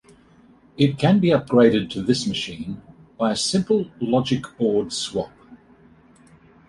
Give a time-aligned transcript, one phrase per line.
[0.79, 2.81] It can be upgraded to this machine
[3.19, 5.29] by a simple logic board swap.